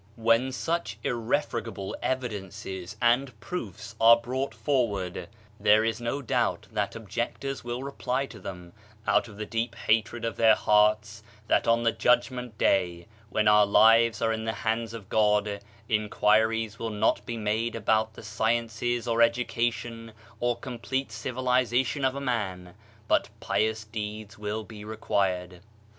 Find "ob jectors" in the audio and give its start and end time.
6.95-7.63